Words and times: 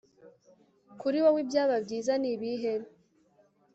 kuri 1.01 1.17
wowe 1.23 1.39
ibyaba 1.43 1.75
byiza 1.85 2.13
ni 2.21 2.27
ibihe 2.35 2.73